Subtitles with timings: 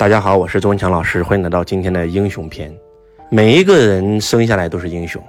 [0.00, 2.74] 大家好，我是周文强老师，欢迎来到今天的英雄篇。
[3.28, 5.22] 每一个人生下来都是英雄，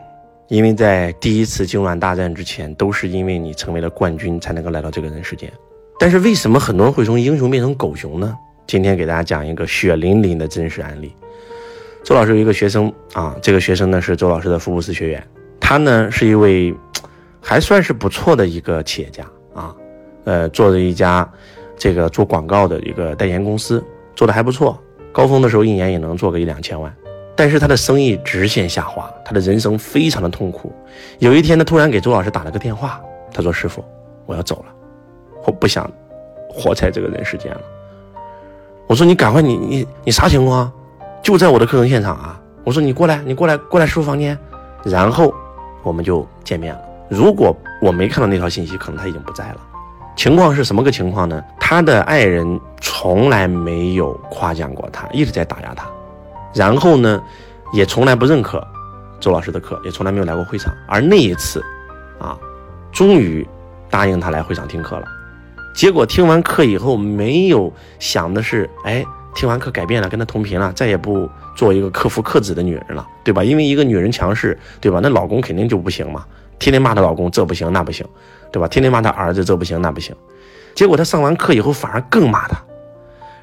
[0.47, 5.52] 因为在第一次精卵大战之前，都是因为你成为了冠军，才能够来到这个人世间。
[5.99, 8.34] 但是为什么很多人会从英雄变成狗熊呢？
[8.65, 11.13] 今天给大家讲一个血淋淋的真实案例。
[12.01, 15.21] 周老师有一个学生啊，这个学生呢是周老师的福布斯学员，
[15.59, 16.73] 他呢是一位
[17.41, 19.75] 还算是不错的一个企业家啊，
[20.23, 21.29] 呃，做着一家
[21.75, 23.83] 这个做广告的一个代言公司。
[24.21, 24.79] 做的还不错，
[25.11, 26.95] 高峰的时候一年也能做个一两千万，
[27.35, 30.71] 但是他的生意直线下滑，他的人生非常的痛苦。
[31.17, 33.02] 有一天，他突然给周老师打了个电话，
[33.34, 33.84] 他说：“师傅，
[34.27, 34.65] 我要走了，
[35.43, 35.91] 我不想
[36.48, 37.62] 活在这个人世间了。”
[38.85, 40.71] 我说：“你赶快，你你你啥情况？
[41.23, 44.38] 就在我的课程现场啊！”我说：“你过来，你过来，过来师傅房间。”
[44.85, 45.34] 然后
[45.81, 46.81] 我们就见面了。
[47.09, 49.57] 如果我没看到那条信息，可能他已经不在了。
[50.21, 51.43] 情况是什么个情况呢？
[51.59, 55.89] 他的爱人从来没有夸奖过他，一直在打压他，
[56.53, 57.20] 然后呢，
[57.73, 58.63] 也从来不认可
[59.20, 60.71] 周老师的课，也从来没有来过会场。
[60.87, 61.59] 而那一次，
[62.20, 62.37] 啊，
[62.91, 63.43] 终于
[63.90, 65.06] 答应他来会场听课了。
[65.73, 69.03] 结果听完课以后，没有想的是，哎，
[69.34, 73.44] 听完课改变了，跟他同频了，再也不做一个克夫克子的女人了，对吧？
[73.44, 75.00] 因为一个女人强势，对吧？
[75.01, 76.24] 那老公肯定就不行嘛。
[76.62, 78.06] 天天骂她老公，这不行那不行，
[78.51, 78.67] 对吧？
[78.67, 80.16] 天天骂她儿子，这不行那不行。
[80.75, 82.56] 结果她上完课以后反而更骂他。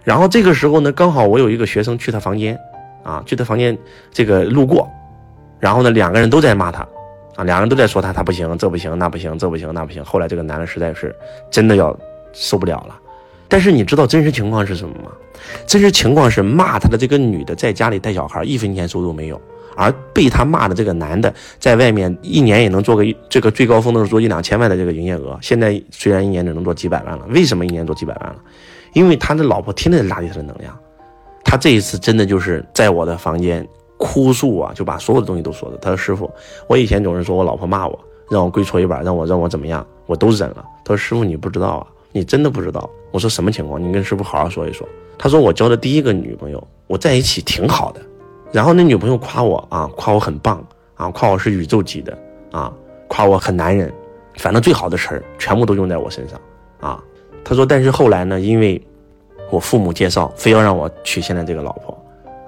[0.05, 2.57] 然后这个时候呢，刚好我有一个学生去她房间，
[3.03, 3.77] 啊，去她房间
[4.13, 4.89] 这个路过，
[5.59, 6.87] 然后呢，两个人都在骂她，
[7.35, 10.03] 啊，两个人都在说她，她不行，这不行那不行，这不行那不行。
[10.05, 11.15] 后来这个男的实在是
[11.51, 11.95] 真的要
[12.33, 12.97] 受不了了。
[13.49, 15.11] 但是你知道真实情况是什么吗？
[15.67, 19.41] 真实情况是骂他的这个女的在家里带小孩，一分钱收入没有。
[19.79, 25.39] 而被他骂的这个男的，在外面一年也能做个这个最高峰的是做一两千万的这个营业额。
[25.41, 28.37] 现在虽然一年只能做几百万了，为什么一年做几百万了？
[28.95, 30.77] 因为他的老婆天天在拉低他的能量。
[31.45, 35.79] 他这一次真的就是在我的房间哭诉啊，就把所有的东西都说了。
[35.81, 36.31] 他说：“师傅，
[36.67, 43.83] 我以前总是说我老婆骂我，让我跪搓衣板，让我让我怎么样，我都忍了。”他说：“师傅，你不知道啊，你真的不知道。”我说：“什么情况？
[43.83, 44.87] 你跟师傅好好说一说。”
[45.17, 48.01] 他说：“我交的第一个女朋友，我在一起挺好的。”
[48.53, 50.65] 然后那女朋友夸我啊，夸我很棒
[50.95, 52.17] 啊，夸我是宇宙级的
[52.51, 52.73] 啊，
[53.07, 53.93] 夸我很男人，
[54.37, 56.41] 反正最好的词儿全部都用在我身上
[56.81, 57.03] 啊。
[57.45, 58.81] 他说，但是后来呢，因为
[59.51, 61.97] 我父母介绍，非要让我娶现在这个老婆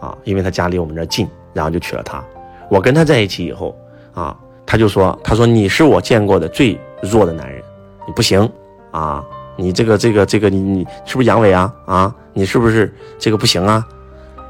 [0.00, 2.24] 啊，因为他家离我们这近，然后就娶了她。
[2.70, 3.76] 我跟他在一起以后
[4.12, 7.62] 啊，他就说，他说你是我见过的最弱的男人，
[8.06, 8.50] 你不行
[8.90, 9.24] 啊，
[9.56, 12.14] 你这个这个这个你你是不是阳痿啊啊？
[12.32, 13.86] 你是不是这个不行啊？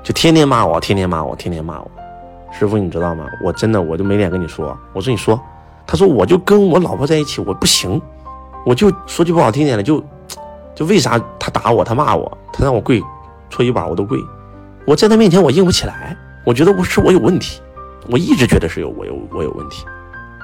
[0.02, 1.90] 就天天骂我，天天骂我，天天骂我。
[2.52, 3.26] 师傅，你知道吗？
[3.44, 4.76] 我真的我就没脸跟你说。
[4.92, 5.40] 我说你说，
[5.86, 8.00] 他说我就跟我老婆在一起，我不行，
[8.66, 10.02] 我就说句不好听点的，就
[10.74, 13.00] 就为啥他打我，他骂我，他让我跪
[13.50, 14.18] 搓衣板我都跪。
[14.86, 17.60] 我在他面前我硬不起来，我觉得我是我有问题，
[18.08, 19.84] 我一直觉得是有我有我有问题。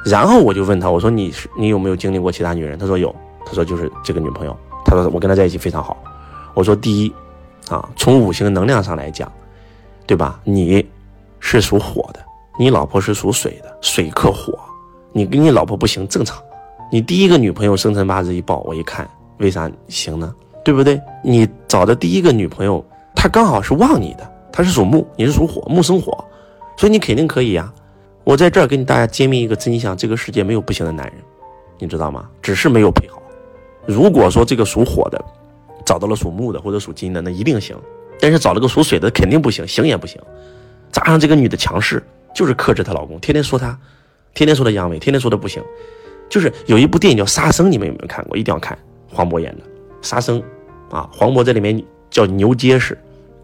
[0.05, 2.79] 然后我就问他，我说你是你有没有经历过其他女人？
[2.79, 3.13] 他说有，
[3.45, 5.97] 他说就是这个女朋友，他说我跟他在一起非常好。
[6.55, 7.13] 我说第一，
[7.69, 9.31] 啊，从五行能量上来讲。
[10.07, 10.41] 对吧？
[10.45, 10.87] 你
[11.41, 12.21] 是属火的，
[12.59, 14.59] 你老婆是属水的，水克火，
[15.13, 16.43] 你跟你老婆不行，正常。
[16.91, 19.09] 你第一个女朋友生辰八字一报，我一看，
[19.39, 20.35] 为啥行呢？
[20.65, 21.01] 对不对？
[21.23, 22.85] 你找的第一个女朋友，
[23.15, 26.13] 她刚好是旺你的，她是属木，你是属火，木生火，
[26.77, 27.73] 所以你肯定可以呀。
[28.25, 31.15] 我在这儿跟大家揭秘一个真相：这个世界没有不行的男人，
[31.79, 32.29] 你知道吗？
[32.43, 33.21] 只是没有配好。
[33.85, 35.25] 如果说这个属火的
[35.85, 37.77] 找到了属木的或者属金的，那一定行。
[38.21, 40.21] 但是找了个属水的肯定不行，行也不行。
[40.93, 42.03] 加上这个女的强势，
[42.35, 43.79] 就是克制她老公，天天说她，
[44.35, 45.63] 天天说她阳痿，天天说她不行。
[46.29, 48.37] 就是有一部电影叫《杀生》，你们有没有看过？
[48.37, 48.77] 一定要看，
[49.09, 49.63] 黄渤演的
[50.03, 50.43] 《杀生》
[50.97, 51.09] 啊。
[51.13, 52.99] 黄渤在里面叫牛结实，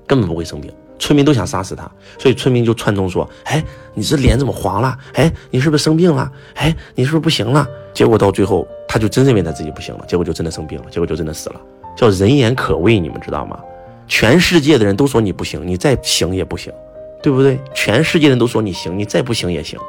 [0.06, 3.62] 根本不会生病，村民都想杀死他，所以村民就串通说：“哎，
[3.94, 4.98] 你这脸怎么黄了？
[5.14, 6.30] 哎，你是不是生病了？
[6.54, 11.60] 哎，你是不是不行了？”结果到最后，他就真认为他自己不行了，结果就真的生病了，结果就真的死了，
[11.96, 13.60] 叫人言可畏，你们知道吗？
[14.14, 16.70] 全世界的人都说你不行，你再行也不行，
[17.22, 17.58] 对不对？
[17.72, 19.80] 全世界人都说你行，你再不行也行。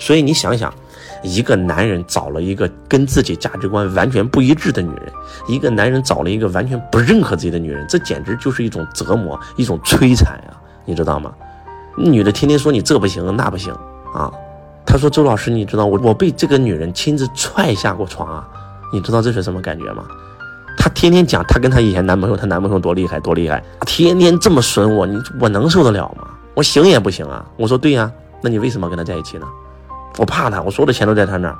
[0.00, 0.74] 所以你想想，
[1.22, 5.12] 一个男人找了一个跟自己价值观完全不一致的女人，
[5.46, 10.58] 一个男人找了一个完全不认可自己的女人，这简直就是一种折磨，一种摧残啊！
[10.84, 11.32] 你知道吗？
[11.96, 13.72] 女的天天说你这不行那不行
[14.12, 14.28] 啊。
[14.84, 18.48] 她说：“周老师，你知道我我被这个女人亲自踹下过床啊？
[18.92, 20.04] 你知道这是什么感觉吗？”
[20.76, 26.28] 她天天讲她跟她以前男朋友，她男朋友多厉害多厉害，天天这么损我，你我能受得了吗？
[26.54, 27.44] 我行也不行啊！
[27.56, 28.10] 我说对呀，
[28.42, 29.46] 那你为什么跟他在一起呢？
[30.18, 31.56] 我怕他，我所有的钱都在他那儿。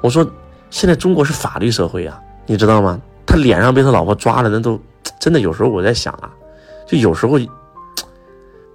[0.00, 0.26] 我说
[0.68, 2.98] 现在中国是法律社会啊，你知道吗？
[3.24, 4.80] 他脸上被他老婆抓了，那都
[5.20, 6.28] 真的有时候我在想啊，
[6.86, 7.38] 就有时候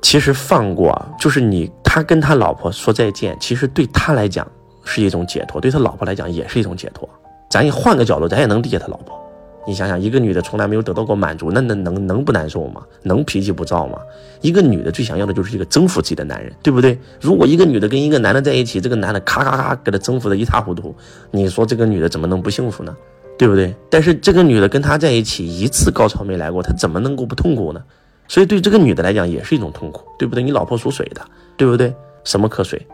[0.01, 4.47] 其实放过，就是你他跟他老婆说再见，其实对他来讲
[4.85, 7.07] 是一种解脱，对他老婆来讲也是一种解脱。
[7.49, 9.19] 咱也换个角度，咱也能理解他老婆。
[9.67, 12.81] 你想想，一个女的从来没有得到过满足，那那能能不难受吗？
[13.03, 13.99] 能脾气不躁吗？
[14.39, 16.97] 一个女的最想要的就是一个征服自己的男人，对不对？
[17.19, 20.95] 如果一个女的跟一个男的在一起，这个男的咔咔咔给她征服的一塌糊涂，
[21.31, 22.95] 你说这个女的怎么能不幸福呢？
[23.37, 23.75] 对不对？
[23.89, 27.83] 但是这个女的跟他在一起一次高潮没来过，她怎么能够不痛苦呢？
[28.29, 30.43] 所以对这个女的来讲也是一种痛苦，对不对？
[30.43, 31.21] 你老婆属水的，
[31.57, 31.93] 对不对？
[32.23, 32.87] 什么克水，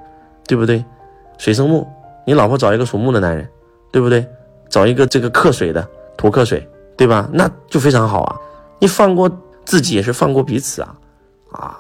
[0.48, 0.84] 对不对？
[1.38, 1.88] 水生木，
[2.26, 3.48] 你老婆找一个属木的男人，
[3.92, 4.26] 对不对？
[4.70, 5.88] 找一个这个克水的。
[6.18, 7.30] 土克水，对吧？
[7.32, 8.40] 那就非常好啊！
[8.80, 9.30] 你放过
[9.66, 10.96] 自己，也是放过彼此啊，
[11.52, 11.80] 啊！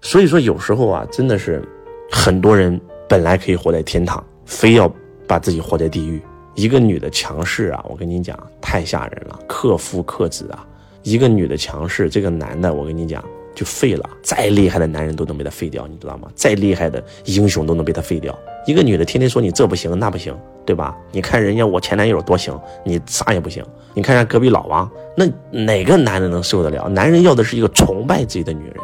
[0.00, 1.62] 所以说，有时候啊，真的是
[2.10, 4.90] 很多人本来可以活在天堂，非要
[5.26, 6.20] 把自己活在地狱。
[6.54, 10.66] 一个女的强势啊，我跟你讲，太吓人了，克夫克子啊！
[11.02, 13.24] 一个女的强势，这个男的，我跟你讲。
[13.54, 16.28] 就废了，再厉害的男人都能被他废掉，你知道吗？
[16.34, 18.38] 再厉害的英雄都能被他废掉。
[18.66, 20.94] 一个女的天天说你这不行那不行，对吧？
[21.12, 23.64] 你看人家我前男友多行，你啥也不行。
[23.94, 26.88] 你看人家隔壁老王，那哪个男人能受得了？
[26.88, 28.74] 男人要的是一个崇拜自己的女人，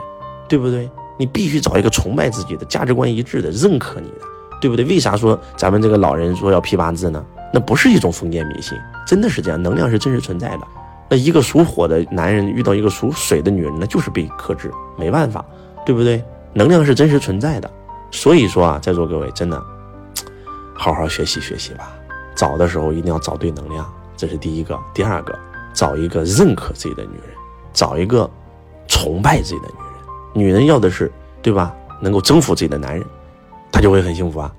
[0.48, 0.88] 对不对？
[1.18, 4.24] 你必须找一个崇拜自己的、价值观一致的、认可你的，
[4.60, 4.84] 对不对？
[4.86, 7.22] 为啥说咱们这个老人说要批八字呢？
[7.52, 10.60] 那不是一种封建迷信，真的是这样，能量是真实存在的。
[11.10, 15.44] 那一个属火的男人遇到一个属水的女人，那就是被克制，没办法，
[15.84, 16.24] 对不对？
[16.54, 17.70] 能量是真实存在的，
[18.10, 19.62] 所以说啊，在座各位真的，
[20.74, 21.94] 好好学习学习吧。
[22.34, 24.78] 找的时候一定要找对能量，这是第一个。
[24.94, 25.38] 第二个，
[25.74, 27.36] 找一个认可自己的女人，
[27.72, 28.28] 找一个
[28.88, 30.46] 崇拜自己的女人。
[30.46, 31.74] 女人要的是，对吧？
[32.00, 33.04] 能够征服自己的男人，
[33.70, 34.52] 她就会很幸福啊。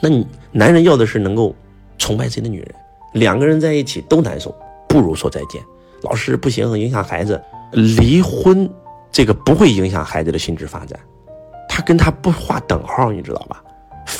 [0.00, 1.54] 那你男人要的是能够
[1.96, 2.74] 崇拜自己的女人，
[3.14, 4.54] 两个人在一起都难受，
[4.88, 5.62] 不如说再见。
[6.02, 7.40] 老师不行，影响孩子。
[7.72, 8.68] 离婚，
[9.10, 10.98] 这个不会影响孩子的心智发展，
[11.68, 13.62] 他跟他不划等号，你知道吧？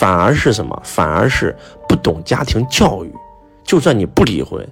[0.02, 0.76] 反而是什么？
[0.82, 1.54] 反而是
[1.88, 3.12] 不懂家庭教育。
[3.62, 4.69] 就算你不离婚，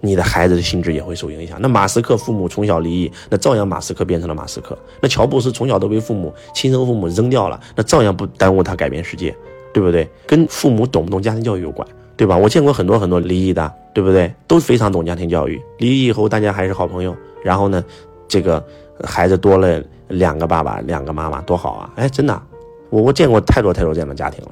[0.00, 1.56] 你的孩子的心智也会受影响。
[1.62, 4.76] 那马斯克父母从小离异，那照样马斯克变成了马斯克。
[5.00, 9.32] 那乔布斯从小都被父母亲生父母扔掉了，那照样不耽误他改变世界，
[9.72, 10.10] 对不对？
[10.26, 11.86] 跟父母懂不懂家庭教育有关。
[12.16, 12.36] 对吧？
[12.36, 14.34] 我见过很多很多离异的，对不对？
[14.48, 15.62] 都非常懂家庭教育。
[15.78, 17.16] 离异以后，大家还是好朋友。
[17.44, 17.84] 然后呢，
[18.26, 18.64] 这个
[19.04, 21.90] 孩子多了两个爸爸，两个妈妈，多好啊！
[21.94, 22.42] 哎，真的，
[22.90, 24.50] 我我见过太多太多这样的家庭了。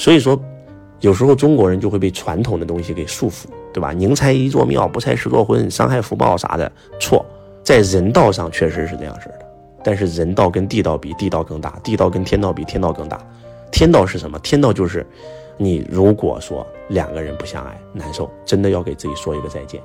[0.00, 0.40] 所以说，
[1.00, 3.92] 有时候中国人就会被传统的东西给束缚，对吧？
[3.92, 7.22] 宁拆一座庙，不拆十座婚，伤害福报啥的，错。
[7.62, 9.40] 在人道上确实是这样式的，
[9.84, 13.20] 但是人道跟地道比，地道更大；地道跟天道比，天道更大。
[13.70, 14.38] 天道是什么？
[14.38, 15.06] 天道就是。
[15.58, 19.78] 你如果说两个人不相爱，难受，真的要给自己说一个再见，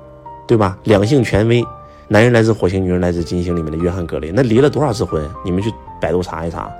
[0.46, 0.78] 对吧？
[0.84, 1.62] 两性权威，
[2.08, 5.22] 男人来自火星，女人来自金星里面的约翰格雷，那离了多少次婚？
[5.44, 5.70] 你们去
[6.00, 6.74] 百度查一查，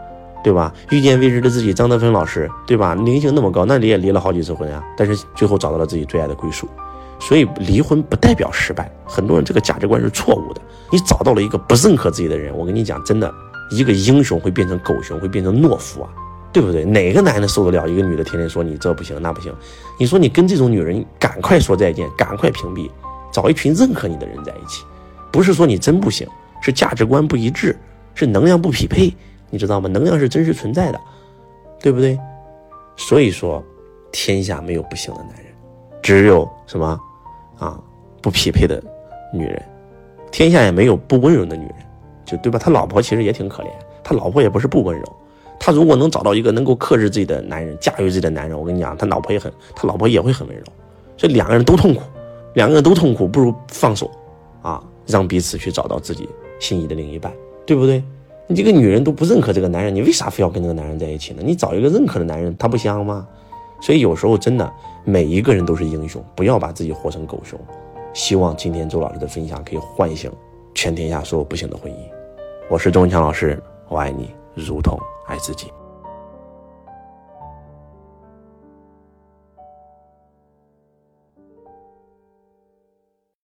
[0.46, 0.72] 对吧？
[0.90, 2.94] 遇见未知的自己，张德芬老师，对吧？
[2.94, 6.68] 灵性那么高，那你也离了好几次婚啊，但是最后找到了自己最爱的归属。
[7.18, 10.60] 所以离婚不代表失败，很多人这个价值观是错误的。
[10.92, 13.28] 你找到了一个不认可自己的人，我跟你讲，真的，
[13.72, 16.08] 一个英雄会变成狗熊，会变成懦夫啊。
[16.52, 16.84] 对不对？
[16.84, 19.52] 哪个男的受得了一个女的天天说你这不行那不行？
[19.98, 22.88] 你说你跟这种女人赶快说再见，赶快屏蔽，
[23.32, 24.84] 找一群认可你的人在一起。
[25.32, 26.24] 不是说你真不行，
[26.62, 27.76] 是价值观不一致，
[28.14, 29.12] 是能量不匹配，
[29.50, 29.88] 你知道吗？
[29.88, 31.00] 能量是真实存在的，
[31.80, 32.18] 对不对？
[32.96, 33.62] 所以说，
[34.10, 35.46] 天下没有不行的男人，
[36.02, 36.98] 只有什么
[37.58, 37.80] 啊
[38.22, 38.82] 不匹配的
[39.32, 39.62] 女人。
[40.32, 41.74] 天下也没有不温柔的女人，
[42.24, 42.58] 就对吧？
[42.58, 43.68] 他老婆其实也挺可怜，
[44.02, 45.04] 他老婆也不是不温柔。
[45.58, 50.64] 他如果能找到一个能够克制自己的男人、驾驭自己的男人，我跟你讲，他老婆也很，他老婆也会很温柔，
[51.16, 52.02] 所以两个人都痛苦，
[52.54, 54.10] 两个人都痛苦，不如放手，
[54.60, 56.28] 啊，让彼此去找到自己
[56.60, 57.32] 心仪的另一半，
[57.64, 58.02] 对不对？
[58.48, 61.42] 你这个女人都不认可这个男人，你为啥非要跟这个男人在一起呢？
[61.44, 63.26] 你找一个认可的男人，他不香吗？
[63.80, 64.72] 所以有时候真的，
[65.04, 67.58] 每一个人都是英雄，不要把自己活成狗熊。
[68.14, 70.30] 希望今天周老师的分享可以唤醒
[70.74, 71.96] 全天下所有不幸的婚姻。
[72.70, 74.30] 我是周文强老师，我爱你。
[74.54, 75.66] 如同爱自己。